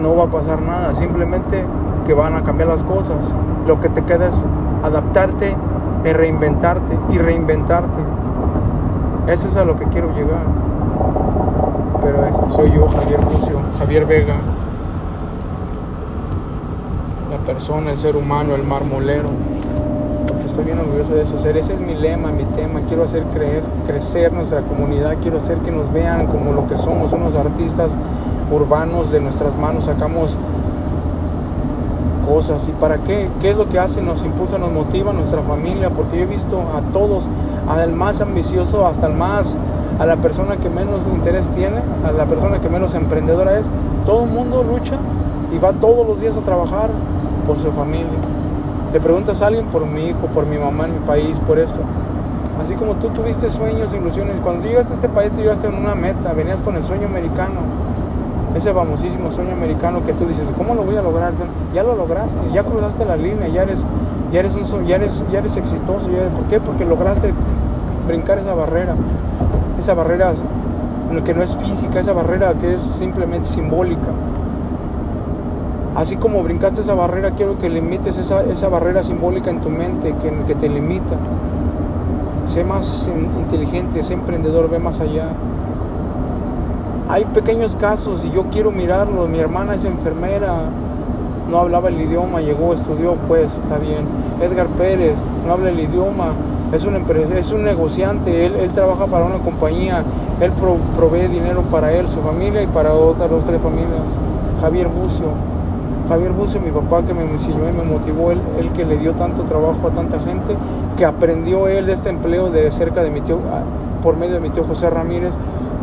No 0.00 0.16
va 0.16 0.24
a 0.24 0.28
pasar 0.28 0.62
nada, 0.62 0.94
simplemente 0.94 1.62
que 2.06 2.14
van 2.14 2.34
a 2.36 2.42
cambiar 2.42 2.70
las 2.70 2.82
cosas. 2.82 3.36
Lo 3.66 3.82
que 3.82 3.90
te 3.90 4.02
queda 4.04 4.28
es 4.28 4.46
adaptarte, 4.82 5.54
y 6.06 6.08
reinventarte 6.08 6.98
y 7.10 7.18
reinventarte. 7.18 7.98
Eso 9.26 9.48
es 9.48 9.56
a 9.56 9.66
lo 9.66 9.78
que 9.78 9.84
quiero 9.88 10.08
llegar. 10.14 10.44
Pero 12.00 12.24
este 12.24 12.48
soy 12.48 12.72
yo, 12.72 12.88
Javier 12.88 13.20
Lucio, 13.24 13.58
Javier 13.78 14.06
Vega. 14.06 14.36
La 17.30 17.36
persona, 17.44 17.92
el 17.92 17.98
ser 17.98 18.16
humano, 18.16 18.54
el 18.54 18.62
marmolero 18.62 19.28
estoy 20.54 20.66
bien 20.66 20.78
orgulloso 20.78 21.14
de 21.14 21.22
eso. 21.22 21.36
Ser, 21.36 21.56
ese 21.56 21.74
es 21.74 21.80
mi 21.80 21.94
lema, 21.94 22.30
mi 22.30 22.44
tema. 22.44 22.80
Quiero 22.86 23.02
hacer 23.02 23.24
creer, 23.34 23.64
crecer 23.88 24.32
nuestra 24.32 24.60
comunidad. 24.60 25.16
Quiero 25.20 25.38
hacer 25.38 25.58
que 25.58 25.72
nos 25.72 25.92
vean 25.92 26.28
como 26.28 26.52
lo 26.52 26.68
que 26.68 26.76
somos, 26.76 27.12
unos 27.12 27.34
artistas 27.34 27.98
urbanos. 28.52 29.10
De 29.10 29.18
nuestras 29.18 29.56
manos 29.56 29.86
sacamos 29.86 30.38
cosas. 32.28 32.68
¿Y 32.68 32.72
para 32.72 32.98
qué? 32.98 33.28
¿Qué 33.40 33.50
es 33.50 33.56
lo 33.56 33.68
que 33.68 33.80
hace? 33.80 34.00
Nos 34.00 34.24
impulsa, 34.24 34.56
nos 34.56 34.70
motiva 34.70 35.12
nuestra 35.12 35.42
familia. 35.42 35.90
Porque 35.90 36.18
yo 36.18 36.22
he 36.22 36.26
visto 36.26 36.60
a 36.72 36.82
todos, 36.92 37.28
al 37.68 37.90
más 37.90 38.20
ambicioso 38.20 38.86
hasta 38.86 39.08
el 39.08 39.14
más, 39.14 39.58
a 39.98 40.06
la 40.06 40.18
persona 40.18 40.58
que 40.58 40.70
menos 40.70 41.04
interés 41.08 41.48
tiene, 41.48 41.80
a 42.06 42.12
la 42.12 42.26
persona 42.26 42.60
que 42.60 42.68
menos 42.68 42.94
emprendedora 42.94 43.58
es. 43.58 43.66
Todo 44.06 44.22
el 44.22 44.30
mundo 44.30 44.62
lucha 44.62 44.98
y 45.50 45.58
va 45.58 45.72
todos 45.72 46.06
los 46.06 46.20
días 46.20 46.36
a 46.36 46.42
trabajar 46.42 46.90
por 47.44 47.58
su 47.58 47.72
familia. 47.72 48.33
Le 48.94 49.00
preguntas 49.00 49.42
a 49.42 49.48
alguien 49.48 49.66
por 49.66 49.84
mi 49.86 50.04
hijo, 50.04 50.28
por 50.28 50.46
mi 50.46 50.56
mamá 50.56 50.84
en 50.84 50.92
mi 50.92 51.00
país, 51.00 51.40
por 51.40 51.58
esto. 51.58 51.80
Así 52.60 52.76
como 52.76 52.94
tú 52.94 53.08
tuviste 53.08 53.50
sueños, 53.50 53.92
ilusiones. 53.92 54.40
Cuando 54.40 54.64
llegaste 54.64 54.92
a 54.92 54.94
este 54.94 55.08
país, 55.08 55.36
llegaste 55.36 55.66
en 55.66 55.74
una 55.74 55.96
meta, 55.96 56.32
venías 56.32 56.62
con 56.62 56.76
el 56.76 56.84
sueño 56.84 57.08
americano. 57.08 57.62
Ese 58.54 58.72
famosísimo 58.72 59.32
sueño 59.32 59.52
americano 59.52 60.04
que 60.04 60.12
tú 60.12 60.26
dices, 60.28 60.48
¿cómo 60.56 60.76
lo 60.76 60.84
voy 60.84 60.94
a 60.94 61.02
lograr? 61.02 61.32
Ya 61.74 61.82
lo 61.82 61.96
lograste, 61.96 62.40
ya 62.52 62.62
cruzaste 62.62 63.04
la 63.04 63.16
línea, 63.16 63.48
ya 63.48 63.64
eres, 63.64 63.84
ya 64.30 64.38
eres, 64.38 64.54
un, 64.54 64.86
ya 64.86 64.94
eres, 64.94 65.24
ya 65.28 65.40
eres 65.40 65.56
exitoso. 65.56 66.08
¿Por 66.32 66.44
qué? 66.44 66.60
Porque 66.60 66.84
lograste 66.84 67.34
brincar 68.06 68.38
esa 68.38 68.54
barrera. 68.54 68.94
Esa 69.76 69.94
barrera 69.94 70.34
que 71.24 71.34
no 71.34 71.42
es 71.42 71.56
física, 71.56 71.98
esa 71.98 72.12
barrera 72.12 72.54
que 72.54 72.74
es 72.74 72.80
simplemente 72.80 73.48
simbólica. 73.48 74.10
Así 75.94 76.16
como 76.16 76.42
brincaste 76.42 76.80
esa 76.80 76.94
barrera, 76.94 77.32
quiero 77.32 77.56
que 77.58 77.70
limites 77.70 78.18
esa, 78.18 78.42
esa 78.42 78.68
barrera 78.68 79.02
simbólica 79.02 79.50
en 79.50 79.60
tu 79.60 79.70
mente 79.70 80.14
que, 80.20 80.32
que 80.46 80.54
te 80.56 80.68
limita. 80.68 81.14
Sé 82.46 82.64
más 82.64 83.10
inteligente, 83.38 84.02
sé 84.02 84.14
emprendedor, 84.14 84.68
ve 84.68 84.78
más 84.80 85.00
allá. 85.00 85.28
Hay 87.08 87.24
pequeños 87.26 87.76
casos 87.76 88.24
y 88.24 88.30
yo 88.30 88.46
quiero 88.50 88.72
mirarlos. 88.72 89.28
Mi 89.28 89.38
hermana 89.38 89.76
es 89.76 89.84
enfermera, 89.84 90.64
no 91.48 91.58
hablaba 91.58 91.90
el 91.90 92.00
idioma, 92.00 92.40
llegó, 92.40 92.74
estudió, 92.74 93.14
pues 93.28 93.58
está 93.58 93.78
bien. 93.78 94.06
Edgar 94.40 94.66
Pérez 94.68 95.24
no 95.46 95.52
habla 95.52 95.70
el 95.70 95.78
idioma, 95.78 96.34
es 96.72 96.84
un, 96.84 96.96
es 97.36 97.52
un 97.52 97.62
negociante, 97.62 98.46
él, 98.46 98.56
él 98.56 98.72
trabaja 98.72 99.06
para 99.06 99.26
una 99.26 99.38
compañía, 99.38 100.02
él 100.40 100.50
provee 100.96 101.28
dinero 101.28 101.62
para 101.70 101.92
él, 101.92 102.08
su 102.08 102.20
familia 102.20 102.62
y 102.62 102.66
para 102.66 102.92
otras 102.94 103.30
dos, 103.30 103.44
tres 103.44 103.60
familias. 103.60 104.18
Javier 104.60 104.88
Bucio, 104.88 105.26
Javier 106.08 106.32
Bucio, 106.32 106.60
mi 106.60 106.70
papá 106.70 107.02
que 107.04 107.14
me 107.14 107.24
enseñó 107.24 107.68
y 107.68 107.72
me 107.72 107.82
motivó, 107.82 108.30
él, 108.30 108.40
que 108.74 108.84
le 108.84 108.98
dio 108.98 109.14
tanto 109.14 109.42
trabajo 109.44 109.88
a 109.88 109.90
tanta 109.90 110.18
gente, 110.18 110.54
que 110.96 111.04
aprendió 111.04 111.66
él 111.66 111.86
de 111.86 111.94
este 111.94 112.10
empleo 112.10 112.50
de 112.50 112.70
cerca 112.70 113.02
de 113.02 113.10
mi 113.10 113.22
tío, 113.22 113.38
ah, 113.50 113.62
por 114.02 114.16
medio 114.16 114.34
de 114.34 114.40
mi 114.40 114.50
tío 114.50 114.64
José 114.64 114.90
Ramírez. 114.90 115.36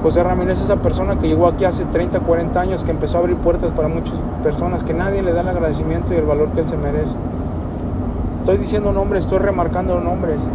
José 0.03 0.23
Ramírez 0.23 0.59
es 0.59 0.65
esa 0.65 0.77
persona 0.77 1.17
que 1.17 1.27
llegó 1.27 1.47
aquí 1.47 1.65
hace 1.65 1.85
30, 1.85 2.19
40 2.19 2.59
años, 2.59 2.83
que 2.83 2.91
empezó 2.91 3.17
a 3.17 3.21
abrir 3.21 3.37
puertas 3.37 3.71
para 3.71 3.87
muchas 3.87 4.15
personas, 4.43 4.83
que 4.83 4.93
nadie 4.93 5.23
le 5.23 5.33
da 5.33 5.41
el 5.41 5.49
agradecimiento 5.49 6.13
y 6.13 6.17
el 6.17 6.25
valor 6.25 6.49
que 6.49 6.61
él 6.61 6.67
se 6.67 6.77
merece. 6.77 7.17
Estoy 8.39 8.57
diciendo 8.57 8.91
nombres, 8.91 9.23
estoy 9.25 9.39
remarcando 9.39 9.99
nombres 9.99 10.47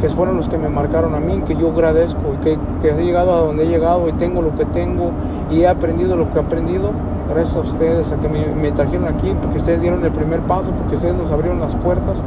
que 0.00 0.08
fueron 0.08 0.36
los 0.36 0.48
que 0.48 0.56
me 0.56 0.70
marcaron 0.70 1.14
a 1.14 1.20
mí, 1.20 1.42
que 1.46 1.56
yo 1.56 1.70
agradezco 1.70 2.20
y 2.38 2.44
que, 2.44 2.58
que 2.80 2.88
he 2.88 3.04
llegado 3.04 3.34
a 3.34 3.40
donde 3.40 3.64
he 3.64 3.68
llegado 3.68 4.08
y 4.08 4.12
tengo 4.12 4.40
lo 4.40 4.54
que 4.54 4.64
tengo 4.64 5.10
y 5.50 5.60
he 5.60 5.68
aprendido 5.68 6.16
lo 6.16 6.30
que 6.30 6.38
he 6.38 6.42
aprendido 6.42 6.92
gracias 7.30 7.56
a 7.56 7.60
ustedes, 7.60 8.12
a 8.12 8.16
que 8.16 8.28
me, 8.28 8.72
trajeron 8.72 9.06
aquí, 9.06 9.34
porque 9.40 9.58
ustedes 9.58 9.80
dieron 9.80 10.04
el 10.04 10.12
primer 10.12 10.40
paso, 10.40 10.72
porque 10.72 10.96
ustedes 10.96 11.14
nos 11.14 11.30
abrieron 11.30 11.60
las 11.60 11.76
puertas 11.76 12.24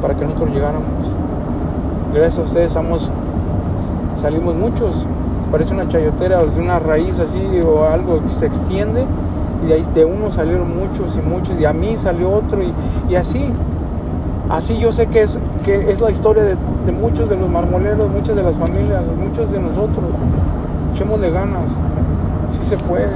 para 0.00 0.14
que 0.14 0.24
nosotros 0.24 0.50
llegáramos. 0.50 0.86
Gracias 2.12 2.38
a 2.38 2.42
ustedes 2.42 2.72
somos, 2.72 3.10
salimos 4.16 4.54
muchos, 4.54 5.06
parece 5.50 5.74
una 5.74 5.86
chayotera 5.86 6.42
de 6.42 6.60
una 6.60 6.78
raíz 6.78 7.20
así 7.20 7.40
o 7.64 7.84
algo 7.84 8.22
que 8.22 8.28
se 8.28 8.46
extiende 8.46 9.04
y 9.62 9.68
de 9.68 9.74
ahí 9.74 9.82
de 9.94 10.04
uno 10.04 10.30
salieron 10.30 10.76
muchos 10.76 11.16
y 11.16 11.22
muchos 11.22 11.60
y 11.60 11.64
a 11.64 11.72
mí 11.72 11.96
salió 11.96 12.30
otro 12.30 12.62
y, 12.62 12.72
y 13.08 13.14
así. 13.14 13.52
Así 14.48 14.78
yo 14.78 14.92
sé 14.92 15.08
que 15.08 15.22
es, 15.22 15.40
que 15.64 15.90
es 15.90 16.00
la 16.00 16.10
historia 16.10 16.44
de, 16.44 16.56
de 16.86 16.92
muchos 16.92 17.28
de 17.28 17.36
los 17.36 17.50
marmoleros, 17.50 18.08
muchas 18.08 18.36
de 18.36 18.44
las 18.44 18.54
familias, 18.54 19.02
muchos 19.18 19.50
de 19.50 19.58
nosotros. 19.58 20.04
Echémosle 20.92 21.30
ganas, 21.30 21.76
si 22.50 22.64
se 22.64 22.76
puede. 22.76 23.08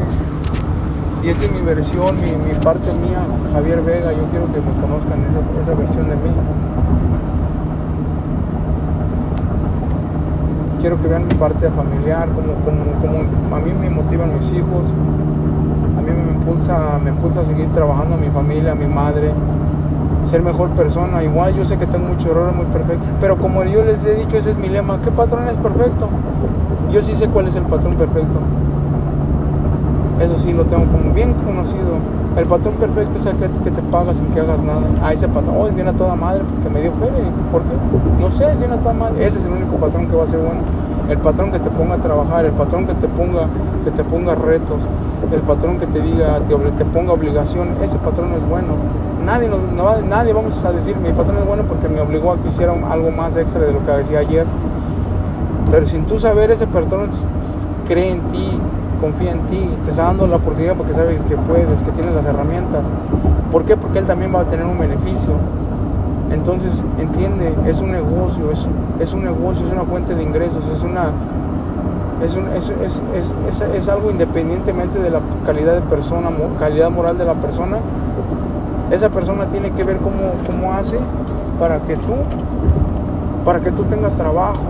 Y 1.22 1.28
esta 1.28 1.44
es 1.44 1.52
mi 1.52 1.60
versión, 1.60 2.16
mi, 2.16 2.54
parte 2.64 2.92
mía, 2.94 3.20
Javier 3.52 3.82
Vega. 3.82 4.12
Yo 4.12 4.24
quiero 4.30 4.46
que 4.46 4.60
me 4.60 4.72
conozcan 4.80 5.18
esa, 5.60 5.74
versión 5.74 6.08
de 6.08 6.16
mí. 6.16 6.30
Quiero 10.80 10.98
que 10.98 11.08
vean 11.08 11.26
mi 11.26 11.34
parte 11.34 11.68
familiar, 11.68 12.26
como, 12.28 12.54
como, 12.64 13.00
como 13.02 13.56
a 13.56 13.60
mí 13.60 13.70
me 13.78 13.90
motivan 13.90 14.34
mis 14.34 14.50
hijos, 14.50 14.94
a 15.98 16.00
mí 16.00 16.10
me 16.10 16.32
impulsa, 16.32 16.98
me 17.04 17.10
impulsa 17.10 17.42
a 17.42 17.44
seguir 17.44 17.70
trabajando 17.70 18.14
a 18.14 18.18
mi 18.18 18.30
familia, 18.30 18.72
a 18.72 18.74
mi 18.74 18.86
madre, 18.86 19.34
ser 20.24 20.42
mejor 20.42 20.70
persona. 20.70 21.22
Igual 21.22 21.54
yo 21.54 21.66
sé 21.66 21.76
que 21.76 21.86
tengo 21.86 22.08
mucho 22.08 22.30
errores, 22.30 22.56
muy 22.56 22.64
perfecto, 22.66 23.04
pero 23.20 23.36
como 23.36 23.62
yo 23.64 23.84
les 23.84 24.02
he 24.06 24.14
dicho, 24.14 24.38
ese 24.38 24.52
es 24.52 24.56
mi 24.56 24.70
lema. 24.70 25.02
¿Qué 25.02 25.10
patrón 25.10 25.46
es 25.48 25.56
perfecto? 25.58 26.08
Yo 26.90 27.02
sí 27.02 27.14
sé 27.14 27.28
cuál 27.28 27.48
es 27.48 27.56
el 27.56 27.64
patrón 27.64 27.94
perfecto. 27.96 28.38
Eso 30.20 30.38
sí 30.38 30.52
lo 30.52 30.64
tengo 30.64 30.84
como 30.84 31.14
bien 31.14 31.32
conocido. 31.32 31.96
El 32.36 32.46
patrón 32.46 32.74
perfecto 32.74 33.16
es 33.16 33.26
el 33.26 33.36
que, 33.36 33.48
te 33.48 33.82
paga 33.82 34.14
sin 34.14 34.26
que 34.26 34.40
hagas 34.40 34.62
nada. 34.62 34.82
Ah, 35.02 35.12
ese 35.12 35.26
patrón, 35.28 35.56
oh, 35.58 35.66
es 35.66 35.86
a 35.86 35.92
toda 35.94 36.14
madre 36.14 36.44
porque 36.48 36.68
me 36.68 36.82
dio 36.82 36.92
feria. 36.92 37.24
¿Por 37.50 37.62
qué? 37.62 37.74
No 38.20 38.30
sé, 38.30 38.50
es 38.50 38.58
bien 38.58 38.70
a 38.72 38.76
toda 38.76 38.92
madre. 38.92 39.26
Ese 39.26 39.38
es 39.38 39.46
el 39.46 39.52
único 39.52 39.76
patrón 39.76 40.06
que 40.06 40.14
va 40.14 40.24
a 40.24 40.26
ser 40.26 40.38
bueno. 40.38 40.60
El 41.08 41.18
patrón 41.18 41.50
que 41.50 41.58
te 41.58 41.70
ponga 41.70 41.94
a 41.94 41.98
trabajar, 41.98 42.44
el 42.44 42.52
patrón 42.52 42.86
que 42.86 42.94
te 42.94 43.08
ponga, 43.08 43.48
que 43.84 43.90
te 43.90 44.04
ponga 44.04 44.34
retos, 44.36 44.82
el 45.32 45.40
patrón 45.40 45.78
que 45.78 45.86
te 45.86 46.00
diga, 46.00 46.38
te, 46.40 46.84
ponga 46.84 47.12
obligación, 47.12 47.70
ese 47.82 47.98
patrón 47.98 48.32
es 48.34 48.48
bueno. 48.48 48.74
Nadie, 49.24 49.48
no, 49.48 49.56
no, 49.58 50.00
nadie 50.02 50.32
vamos 50.32 50.64
a 50.64 50.72
decir, 50.72 50.96
mi 50.96 51.12
patrón 51.12 51.38
es 51.38 51.46
bueno 51.46 51.64
porque 51.64 51.88
me 51.88 52.00
obligó 52.00 52.32
a 52.32 52.36
que 52.36 52.48
hiciera 52.48 52.74
algo 52.90 53.10
más 53.10 53.36
extra 53.36 53.62
de 53.62 53.72
lo 53.72 53.84
que 53.84 53.90
hacía 53.90 54.20
ayer. 54.20 54.46
Pero 55.70 55.86
sin 55.86 56.04
tú 56.04 56.18
saber, 56.18 56.50
ese 56.52 56.66
patrón 56.66 57.10
cree 57.88 58.12
en 58.12 58.20
ti, 58.28 58.60
confía 59.00 59.32
en 59.32 59.46
ti, 59.46 59.58
te 59.82 59.90
está 59.90 60.04
dando 60.04 60.26
la 60.26 60.36
oportunidad 60.36 60.76
porque 60.76 60.94
sabes 60.94 61.22
que 61.22 61.36
puedes, 61.36 61.82
que 61.82 61.90
tienes 61.90 62.14
las 62.14 62.26
herramientas. 62.26 62.82
¿Por 63.50 63.64
qué? 63.64 63.76
Porque 63.76 63.98
él 63.98 64.06
también 64.06 64.34
va 64.34 64.40
a 64.40 64.44
tener 64.44 64.66
un 64.66 64.78
beneficio. 64.78 65.32
Entonces, 66.30 66.84
entiende, 66.98 67.54
es 67.66 67.80
un 67.80 67.90
negocio, 67.90 68.52
es, 68.52 68.68
es 69.00 69.12
un 69.12 69.24
negocio, 69.24 69.66
es 69.66 69.72
una 69.72 69.82
fuente 69.82 70.14
de 70.14 70.22
ingresos, 70.22 70.64
es 70.68 70.82
una... 70.82 71.10
Es, 72.22 72.36
un, 72.36 72.48
es, 72.48 72.70
es, 72.84 73.64
es, 73.74 73.88
algo 73.88 74.10
independientemente 74.10 74.98
de 74.98 75.08
la 75.08 75.20
calidad 75.46 75.72
de 75.72 75.80
persona, 75.80 76.28
calidad 76.58 76.90
moral 76.90 77.16
de 77.16 77.24
la 77.24 77.32
persona, 77.32 77.78
esa 78.90 79.08
persona 79.08 79.48
tiene 79.48 79.70
que 79.70 79.84
ver 79.84 79.96
cómo, 79.96 80.34
cómo 80.46 80.74
hace 80.74 80.98
para 81.58 81.78
que 81.78 81.96
tú, 81.96 82.12
para 83.42 83.60
que 83.60 83.72
tú 83.72 83.84
tengas 83.84 84.16
trabajo, 84.16 84.60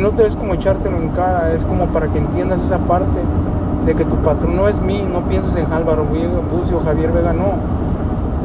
no 0.00 0.10
te 0.10 0.26
es 0.26 0.36
como 0.36 0.54
echártelo 0.54 0.96
en 0.96 1.10
cara, 1.10 1.52
es 1.52 1.64
como 1.64 1.86
para 1.86 2.08
que 2.08 2.18
entiendas 2.18 2.60
esa 2.62 2.78
parte 2.78 3.18
de 3.86 3.94
que 3.94 4.04
tu 4.04 4.16
patrón 4.16 4.56
no 4.56 4.68
es 4.68 4.80
mí, 4.80 5.06
no 5.10 5.20
pienses 5.24 5.56
en 5.56 5.70
Álvaro 5.72 6.04
Bucio, 6.04 6.80
Javier 6.80 7.12
Vega, 7.12 7.32
no. 7.32 7.58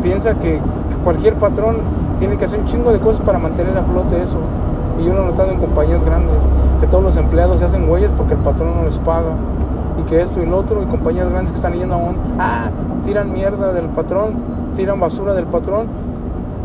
Piensa 0.04 0.36
que, 0.36 0.60
cualquier 1.04 1.36
patrón 1.36 1.78
tiene 2.18 2.38
que 2.38 2.46
hacer 2.46 2.60
un 2.60 2.66
chingo 2.66 2.92
de 2.92 3.00
cosas 3.00 3.22
para 3.26 3.40
mantener 3.40 3.78
a 3.78 3.84
flote 3.84 4.22
eso. 4.22 4.38
Y 5.00 5.06
yo 5.06 5.14
lo 5.14 5.24
he 5.24 5.26
notado 5.28 5.52
en 5.52 5.60
compañías 5.60 6.04
grandes, 6.04 6.44
que 6.82 6.88
todos 6.88 7.04
los 7.04 7.16
empleados 7.16 7.60
se 7.60 7.66
hacen 7.66 7.90
huellas 7.90 8.12
porque 8.16 8.34
el 8.34 8.40
patrón 8.40 8.76
no 8.76 8.84
les 8.84 8.98
paga. 8.98 9.32
Y 9.98 10.04
que 10.04 10.22
esto 10.22 10.42
y 10.42 10.46
lo 10.46 10.58
otro, 10.58 10.82
y 10.84 10.86
compañías 10.86 11.30
grandes 11.30 11.52
que 11.52 11.58
están 11.58 11.74
yendo 11.74 11.96
aún, 11.96 12.18
ah, 12.38 12.70
tiran 13.04 13.32
mierda 13.32 13.72
del 13.72 13.86
patrón, 13.86 14.34
tiran 14.76 15.00
basura 15.00 15.34
del 15.34 15.46
patrón, 15.46 15.88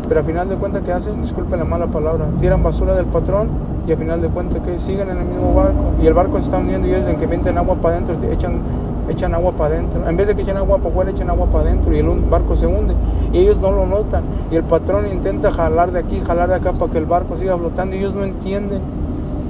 pero 0.07 0.19
al 0.21 0.25
final 0.25 0.49
de 0.49 0.55
cuentas, 0.55 0.81
¿qué 0.85 0.91
hacen? 0.91 1.21
Disculpen 1.21 1.59
la 1.59 1.65
mala 1.65 1.87
palabra, 1.87 2.25
tiran 2.39 2.63
basura 2.63 2.95
del 2.95 3.05
patrón 3.05 3.49
y 3.87 3.91
al 3.91 3.97
final 3.97 4.21
de 4.21 4.29
cuentas 4.29 4.61
que 4.61 4.79
siguen 4.79 5.09
en 5.09 5.17
el 5.17 5.25
mismo 5.25 5.53
barco. 5.53 5.93
Y 6.01 6.07
el 6.07 6.13
barco 6.13 6.37
se 6.37 6.45
está 6.45 6.57
hundiendo 6.57 6.87
y 6.87 6.93
ellos 6.93 7.07
en 7.07 7.17
que 7.17 7.27
meten 7.27 7.57
agua 7.57 7.75
para 7.75 7.95
adentro 7.95 8.15
echan 8.31 8.61
echan 9.07 9.35
agua 9.35 9.51
para 9.51 9.75
adentro 9.75 10.09
en 10.09 10.17
vez 10.17 10.25
de 10.25 10.35
que 10.35 10.41
echen 10.41 10.57
agua 10.57 10.77
para 10.77 10.89
afuera 10.89 11.11
echan 11.11 11.29
agua 11.29 11.45
para 11.45 11.65
adentro 11.65 11.95
y 11.95 11.99
el 11.99 12.07
barco 12.29 12.55
se 12.55 12.67
hunde. 12.67 12.95
Y 13.31 13.39
ellos 13.39 13.59
no 13.59 13.71
lo 13.71 13.85
notan. 13.85 14.23
Y 14.51 14.55
el 14.55 14.63
patrón 14.63 15.07
intenta 15.11 15.51
jalar 15.51 15.91
de 15.91 15.99
aquí 15.99 16.21
jalar 16.25 16.49
de 16.49 16.55
acá 16.55 16.73
para 16.73 16.91
que 16.91 16.97
el 16.97 17.05
barco 17.05 17.37
siga 17.37 17.57
flotando 17.57 17.95
y 17.95 17.99
ellos 17.99 18.15
no 18.15 18.23
entienden. 18.23 18.81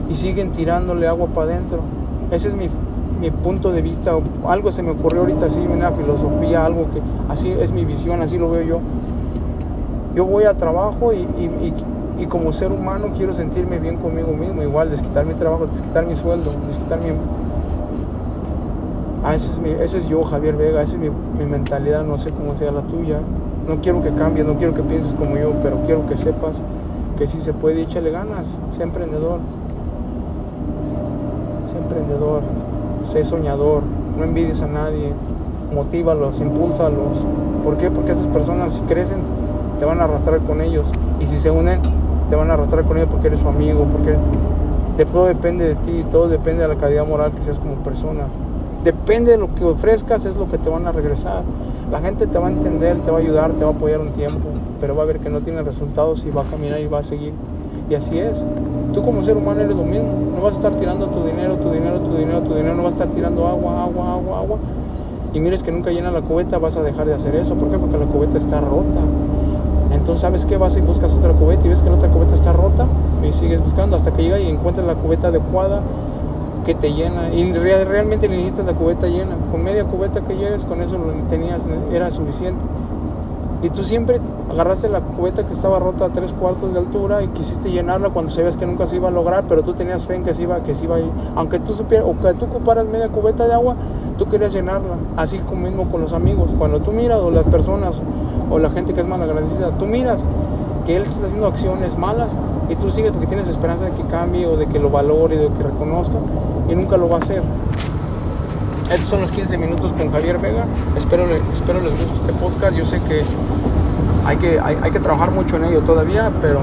Y 0.09 0.15
siguen 0.15 0.51
tirándole 0.51 1.07
agua 1.07 1.27
para 1.27 1.53
adentro 1.53 1.79
ese 2.31 2.49
es 2.49 2.55
mi, 2.55 2.69
mi 3.19 3.31
punto 3.31 3.71
de 3.71 3.81
vista. 3.81 4.13
Algo 4.47 4.71
se 4.71 4.81
me 4.81 4.91
ocurrió 4.91 5.21
ahorita 5.21 5.45
así 5.45 5.59
una 5.59 5.91
filosofía 5.91 6.65
algo 6.65 6.87
que 6.91 7.01
así 7.29 7.49
es 7.49 7.71
mi 7.71 7.85
visión 7.85 8.21
así 8.21 8.37
lo 8.37 8.49
veo 8.49 8.63
yo 8.63 8.79
yo 10.15 10.25
voy 10.25 10.45
a 10.45 10.55
trabajo 10.55 11.13
y, 11.13 11.17
y, 11.17 11.73
y 12.17 12.27
como 12.27 12.53
ser 12.53 12.71
humano 12.71 13.09
quiero 13.15 13.33
sentirme 13.33 13.79
bien 13.79 13.97
conmigo 13.97 14.31
mismo, 14.31 14.61
igual, 14.63 14.89
desquitar 14.89 15.25
mi 15.25 15.33
trabajo, 15.33 15.67
desquitar 15.67 16.05
mi 16.05 16.15
sueldo, 16.15 16.51
desquitar 16.67 16.99
mi... 16.99 17.09
Ah, 19.23 19.33
ese 19.33 19.51
es, 19.51 19.59
mi, 19.59 19.71
ese 19.71 19.97
es 19.97 20.07
yo, 20.07 20.23
Javier 20.23 20.55
Vega, 20.55 20.81
esa 20.81 20.93
es 20.93 20.99
mi, 20.99 21.09
mi, 21.09 21.45
mentalidad, 21.45 22.03
no 22.03 22.17
sé 22.17 22.31
cómo 22.31 22.55
sea 22.55 22.71
la 22.71 22.81
tuya. 22.81 23.19
No 23.67 23.81
quiero 23.81 24.01
que 24.03 24.11
cambies, 24.11 24.45
no 24.45 24.55
quiero 24.55 24.75
que 24.75 24.83
pienses 24.83 25.15
como 25.15 25.35
yo, 25.35 25.51
pero 25.63 25.77
quiero 25.85 26.05
que 26.05 26.15
sepas 26.15 26.61
que 27.17 27.25
si 27.25 27.41
se 27.41 27.51
puede, 27.51 27.81
échale 27.81 28.11
ganas, 28.11 28.59
sé 28.69 28.83
emprendedor. 28.83 29.39
Sé 31.65 31.77
emprendedor, 31.79 32.43
sé 33.03 33.23
soñador, 33.23 33.81
no 34.15 34.23
envidies 34.23 34.61
a 34.61 34.67
nadie, 34.67 35.11
motívalos, 35.73 36.39
impúlsalos. 36.39 37.25
¿Por 37.63 37.77
qué? 37.77 37.89
Porque 37.89 38.11
esas 38.11 38.27
personas 38.27 38.83
crecen, 38.87 39.21
te 39.77 39.85
van 39.85 40.01
a 40.01 40.05
arrastrar 40.05 40.39
con 40.41 40.61
ellos. 40.61 40.87
Y 41.19 41.25
si 41.25 41.37
se 41.37 41.51
unen, 41.51 41.81
te 42.29 42.35
van 42.35 42.49
a 42.49 42.53
arrastrar 42.53 42.85
con 42.85 42.97
ellos 42.97 43.09
porque 43.09 43.27
eres 43.27 43.39
su 43.39 43.47
amigo, 43.47 43.85
porque 43.91 44.09
eres... 44.09 44.21
de 44.97 45.05
todo 45.05 45.25
depende 45.25 45.65
de 45.65 45.75
ti, 45.75 46.05
todo 46.09 46.27
depende 46.27 46.63
de 46.63 46.67
la 46.67 46.75
calidad 46.75 47.05
moral 47.05 47.31
que 47.33 47.41
seas 47.41 47.59
como 47.59 47.75
persona. 47.75 48.25
Depende 48.83 49.31
de 49.31 49.37
lo 49.37 49.53
que 49.55 49.65
ofrezcas, 49.65 50.25
es 50.25 50.35
lo 50.35 50.47
que 50.47 50.57
te 50.57 50.69
van 50.69 50.85
a 50.85 50.91
regresar. 50.91 51.43
La 51.91 52.01
gente 52.01 52.27
te 52.27 52.37
va 52.37 52.47
a 52.47 52.51
entender, 52.51 52.99
te 52.99 53.09
va 53.09 53.17
a 53.17 53.21
ayudar, 53.21 53.53
te 53.53 53.63
va 53.63 53.71
a 53.71 53.73
apoyar 53.73 53.99
un 53.99 54.09
tiempo, 54.09 54.47
pero 54.79 54.95
va 54.95 55.03
a 55.03 55.05
ver 55.05 55.19
que 55.19 55.29
no 55.29 55.41
tiene 55.41 55.63
resultados 55.63 56.25
y 56.25 56.31
va 56.31 56.43
a 56.43 56.45
caminar 56.45 56.79
y 56.79 56.87
va 56.87 56.99
a 56.99 57.03
seguir. 57.03 57.33
Y 57.89 57.95
así 57.95 58.17
es. 58.17 58.45
Tú 58.93 59.01
como 59.03 59.23
ser 59.23 59.37
humano 59.37 59.61
eres 59.61 59.75
lo 59.75 59.83
mismo. 59.83 60.09
No 60.35 60.43
vas 60.43 60.53
a 60.53 60.57
estar 60.57 60.73
tirando 60.73 61.07
tu 61.07 61.23
dinero, 61.23 61.55
tu 61.55 61.71
dinero, 61.71 61.99
tu 61.99 62.15
dinero, 62.15 62.41
tu 62.41 62.53
dinero. 62.53 62.75
No 62.75 62.83
vas 62.83 62.93
a 62.93 62.95
estar 62.95 63.09
tirando 63.09 63.47
agua, 63.47 63.83
agua, 63.83 64.13
agua, 64.13 64.39
agua. 64.39 64.57
Y 65.33 65.39
mires 65.39 65.63
que 65.63 65.71
nunca 65.71 65.91
llena 65.91 66.11
la 66.11 66.21
cubeta, 66.21 66.57
vas 66.59 66.77
a 66.77 66.83
dejar 66.83 67.07
de 67.07 67.13
hacer 67.13 67.35
eso. 67.35 67.55
¿Por 67.55 67.69
qué? 67.69 67.77
Porque 67.77 67.97
la 67.97 68.05
cubeta 68.05 68.37
está 68.37 68.61
rota. 68.61 69.01
Entonces, 69.95 70.21
¿sabes 70.21 70.45
qué? 70.45 70.57
Vas 70.57 70.77
y 70.77 70.81
buscas 70.81 71.13
otra 71.13 71.33
cubeta 71.33 71.65
y 71.65 71.69
ves 71.69 71.81
que 71.81 71.89
la 71.89 71.95
otra 71.95 72.09
cubeta 72.09 72.33
está 72.33 72.51
rota 72.53 72.85
y 73.23 73.31
sigues 73.31 73.63
buscando 73.63 73.95
hasta 73.95 74.11
que 74.11 74.23
llega 74.23 74.39
y 74.39 74.49
encuentras 74.49 74.85
la 74.85 74.95
cubeta 74.95 75.29
adecuada 75.29 75.81
que 76.65 76.75
te 76.75 76.93
llena. 76.93 77.33
Y 77.33 77.51
realmente 77.53 78.27
necesitas 78.27 78.65
la 78.65 78.73
cubeta 78.73 79.07
llena. 79.07 79.35
Con 79.51 79.63
media 79.63 79.85
cubeta 79.85 80.21
que 80.21 80.35
lleves, 80.35 80.65
con 80.65 80.81
eso 80.81 80.97
tenías, 81.29 81.63
era 81.91 82.11
suficiente. 82.11 82.63
Y 83.65 83.71
tú 83.71 83.83
siempre 83.83 84.21
agarraste 84.51 84.87
la 84.89 85.01
cubeta 85.01 85.43
que 85.47 85.53
estaba 85.53 85.79
rota 85.79 86.05
a 86.05 86.09
tres 86.11 86.33
cuartos 86.33 86.73
de 86.73 86.77
altura 86.77 87.23
y 87.23 87.29
quisiste 87.29 87.71
llenarla 87.71 88.11
cuando 88.11 88.29
sabías 88.29 88.57
que 88.57 88.67
nunca 88.67 88.85
se 88.85 88.97
iba 88.97 89.07
a 89.07 89.11
lograr, 89.11 89.45
pero 89.47 89.63
tú 89.63 89.73
tenías 89.73 90.05
fe 90.05 90.13
en 90.13 90.23
que 90.23 90.35
se 90.35 90.43
iba, 90.43 90.61
que 90.61 90.75
se 90.75 90.83
iba 90.83 90.97
a 90.97 90.99
ir. 90.99 91.09
Aunque 91.35 91.57
tú 91.57 91.73
supieras, 91.73 92.07
o 92.07 92.15
que 92.21 92.31
tú 92.35 92.45
ocuparas 92.45 92.87
media 92.87 93.09
cubeta 93.09 93.47
de 93.47 93.55
agua, 93.55 93.75
tú 94.19 94.27
querías 94.27 94.53
llenarla. 94.53 94.97
Así 95.17 95.39
como 95.39 95.63
mismo 95.63 95.89
con 95.89 96.01
los 96.01 96.13
amigos. 96.13 96.51
Cuando 96.55 96.79
tú 96.79 96.91
miras, 96.91 97.19
o 97.21 97.31
las 97.31 97.45
personas, 97.45 97.99
o 98.51 98.59
la 98.59 98.69
gente 98.69 98.93
que 98.93 99.01
es 99.01 99.07
malagradecida, 99.07 99.71
tú 99.79 99.87
miras 99.87 100.23
que 100.85 100.97
él 100.97 101.01
está 101.01 101.25
haciendo 101.25 101.47
acciones 101.47 101.97
malas 101.97 102.37
y 102.69 102.75
tú 102.75 102.91
sigues 102.91 103.13
porque 103.13 103.25
tienes 103.25 103.47
esperanza 103.47 103.85
de 103.85 103.93
que 103.93 104.03
cambie 104.03 104.45
o 104.45 104.57
de 104.57 104.67
que 104.67 104.77
lo 104.77 104.91
valore, 104.91 105.37
de 105.37 105.47
que 105.47 105.63
reconozca 105.63 106.17
y 106.69 106.75
nunca 106.75 106.97
lo 106.97 107.09
va 107.09 107.15
a 107.15 107.19
hacer. 107.21 107.41
Estos 108.89 109.07
son 109.07 109.21
los 109.21 109.31
15 109.31 109.57
minutos 109.57 109.93
con 109.93 110.11
Javier 110.11 110.37
Vega. 110.37 110.65
Espero, 110.95 111.25
espero 111.51 111.81
les 111.81 111.99
guste 111.99 112.29
este 112.29 112.33
podcast. 112.33 112.75
Yo 112.75 112.85
sé 112.85 113.01
que 113.01 113.25
hay 114.25 114.37
que, 114.37 114.59
hay, 114.59 114.91
que 114.91 114.99
trabajar 114.99 115.31
mucho 115.31 115.57
en 115.57 115.65
ello 115.65 115.81
todavía, 115.81 116.31
pero 116.39 116.61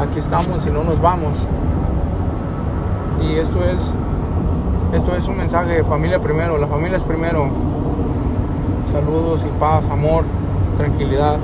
aquí 0.00 0.18
estamos 0.18 0.66
y 0.66 0.70
no 0.70 0.82
nos 0.82 1.00
vamos. 1.00 1.46
Y 3.22 3.36
esto 3.36 3.64
es, 3.64 3.96
esto 4.92 5.14
es 5.14 5.28
un 5.28 5.36
mensaje 5.36 5.84
familia 5.84 6.20
primero. 6.20 6.58
La 6.58 6.66
familia 6.66 6.96
es 6.96 7.04
primero. 7.04 7.48
Saludos 8.84 9.46
y 9.46 9.60
paz, 9.60 9.88
amor, 9.90 10.24
tranquilidad. 10.76 11.36